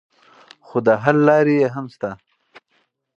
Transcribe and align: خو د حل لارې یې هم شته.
خو 0.65 0.77
د 0.87 0.89
حل 1.03 1.17
لارې 1.27 1.55
یې 1.61 1.67
هم 1.75 1.85
شته. 1.93 2.11